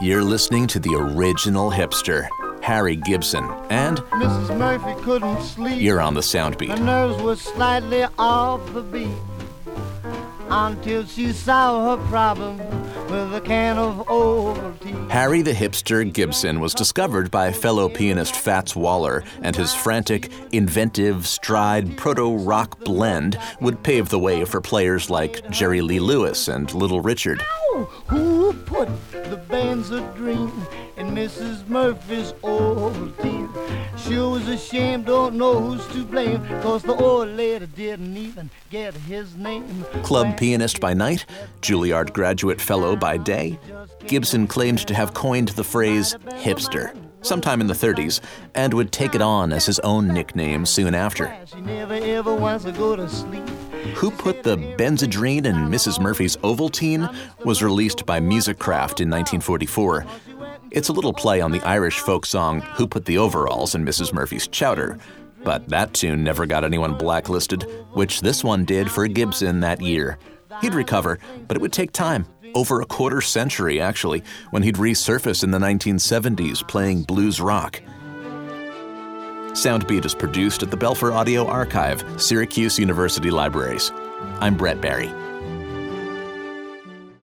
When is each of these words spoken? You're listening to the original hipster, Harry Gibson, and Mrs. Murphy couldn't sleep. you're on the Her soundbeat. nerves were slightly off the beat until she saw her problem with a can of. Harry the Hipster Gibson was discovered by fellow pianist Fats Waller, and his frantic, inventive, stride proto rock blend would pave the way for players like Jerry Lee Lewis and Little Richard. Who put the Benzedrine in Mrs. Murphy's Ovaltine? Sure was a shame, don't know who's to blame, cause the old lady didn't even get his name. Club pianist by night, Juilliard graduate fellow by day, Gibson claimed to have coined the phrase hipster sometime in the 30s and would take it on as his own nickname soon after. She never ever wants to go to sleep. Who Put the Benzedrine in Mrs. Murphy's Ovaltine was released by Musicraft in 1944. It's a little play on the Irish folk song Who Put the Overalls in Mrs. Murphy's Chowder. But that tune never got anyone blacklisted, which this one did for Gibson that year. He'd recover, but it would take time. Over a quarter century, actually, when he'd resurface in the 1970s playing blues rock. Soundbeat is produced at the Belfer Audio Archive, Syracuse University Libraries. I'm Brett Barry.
You're 0.00 0.24
listening 0.24 0.66
to 0.68 0.80
the 0.80 0.94
original 0.94 1.70
hipster, 1.70 2.26
Harry 2.62 2.96
Gibson, 2.96 3.44
and 3.68 3.98
Mrs. 3.98 4.56
Murphy 4.58 5.00
couldn't 5.02 5.42
sleep. 5.42 5.80
you're 5.80 6.00
on 6.00 6.14
the 6.14 6.20
Her 6.20 6.26
soundbeat. 6.26 6.80
nerves 6.82 7.22
were 7.22 7.36
slightly 7.36 8.04
off 8.18 8.60
the 8.72 8.80
beat 8.80 9.08
until 10.48 11.04
she 11.04 11.32
saw 11.32 11.96
her 11.96 12.08
problem 12.08 12.56
with 13.10 13.34
a 13.34 13.42
can 13.44 13.76
of. 13.76 14.08
Harry 15.20 15.42
the 15.42 15.52
Hipster 15.52 16.10
Gibson 16.10 16.60
was 16.60 16.72
discovered 16.72 17.30
by 17.30 17.52
fellow 17.52 17.90
pianist 17.90 18.34
Fats 18.34 18.74
Waller, 18.74 19.22
and 19.42 19.54
his 19.54 19.74
frantic, 19.74 20.32
inventive, 20.50 21.26
stride 21.26 21.98
proto 21.98 22.38
rock 22.38 22.82
blend 22.84 23.38
would 23.60 23.82
pave 23.82 24.08
the 24.08 24.18
way 24.18 24.46
for 24.46 24.62
players 24.62 25.10
like 25.10 25.46
Jerry 25.50 25.82
Lee 25.82 26.00
Lewis 26.00 26.48
and 26.48 26.72
Little 26.72 27.02
Richard. 27.02 27.42
Who 28.06 28.54
put 28.64 28.88
the 29.12 29.38
Benzedrine 29.46 30.66
in 30.96 31.08
Mrs. 31.08 31.68
Murphy's 31.68 32.32
Ovaltine? 32.42 33.79
Sure 34.10 34.30
was 34.30 34.48
a 34.48 34.58
shame, 34.58 35.04
don't 35.04 35.36
know 35.36 35.60
who's 35.60 35.86
to 35.94 36.04
blame, 36.04 36.44
cause 36.62 36.82
the 36.82 36.96
old 36.96 37.28
lady 37.28 37.66
didn't 37.66 38.16
even 38.16 38.50
get 38.68 38.92
his 38.92 39.36
name. 39.36 39.84
Club 40.02 40.36
pianist 40.36 40.80
by 40.80 40.92
night, 40.92 41.24
Juilliard 41.62 42.12
graduate 42.12 42.60
fellow 42.60 42.96
by 42.96 43.16
day, 43.16 43.56
Gibson 44.08 44.48
claimed 44.48 44.84
to 44.88 44.94
have 44.94 45.14
coined 45.14 45.50
the 45.50 45.62
phrase 45.62 46.16
hipster 46.42 46.92
sometime 47.22 47.60
in 47.60 47.68
the 47.68 47.74
30s 47.74 48.20
and 48.56 48.74
would 48.74 48.90
take 48.90 49.14
it 49.14 49.22
on 49.22 49.52
as 49.52 49.66
his 49.66 49.78
own 49.80 50.08
nickname 50.08 50.66
soon 50.66 50.92
after. 50.92 51.32
She 51.46 51.60
never 51.60 51.94
ever 51.94 52.34
wants 52.34 52.64
to 52.64 52.72
go 52.72 52.96
to 52.96 53.08
sleep. 53.08 53.48
Who 53.94 54.10
Put 54.10 54.42
the 54.42 54.56
Benzedrine 54.56 55.46
in 55.46 55.54
Mrs. 55.68 56.00
Murphy's 56.00 56.36
Ovaltine 56.38 57.14
was 57.44 57.62
released 57.62 58.06
by 58.06 58.18
Musicraft 58.18 59.00
in 59.00 59.08
1944. 59.08 60.04
It's 60.70 60.88
a 60.88 60.92
little 60.92 61.12
play 61.12 61.40
on 61.40 61.50
the 61.50 61.60
Irish 61.62 61.98
folk 61.98 62.24
song 62.24 62.60
Who 62.60 62.86
Put 62.86 63.04
the 63.04 63.18
Overalls 63.18 63.74
in 63.74 63.84
Mrs. 63.84 64.12
Murphy's 64.12 64.46
Chowder. 64.46 64.98
But 65.42 65.68
that 65.68 65.94
tune 65.94 66.22
never 66.22 66.46
got 66.46 66.64
anyone 66.64 66.96
blacklisted, 66.96 67.62
which 67.92 68.20
this 68.20 68.44
one 68.44 68.64
did 68.64 68.88
for 68.88 69.08
Gibson 69.08 69.60
that 69.60 69.80
year. 69.80 70.16
He'd 70.60 70.74
recover, 70.74 71.18
but 71.48 71.56
it 71.56 71.60
would 71.60 71.72
take 71.72 71.90
time. 71.90 72.24
Over 72.54 72.80
a 72.80 72.86
quarter 72.86 73.20
century, 73.20 73.80
actually, 73.80 74.22
when 74.50 74.62
he'd 74.62 74.76
resurface 74.76 75.42
in 75.42 75.50
the 75.50 75.58
1970s 75.58 76.66
playing 76.68 77.02
blues 77.02 77.40
rock. 77.40 77.80
Soundbeat 79.52 80.04
is 80.04 80.14
produced 80.14 80.62
at 80.62 80.70
the 80.70 80.76
Belfer 80.76 81.12
Audio 81.12 81.48
Archive, 81.48 82.04
Syracuse 82.16 82.78
University 82.78 83.32
Libraries. 83.32 83.90
I'm 84.38 84.56
Brett 84.56 84.80
Barry. 84.80 85.10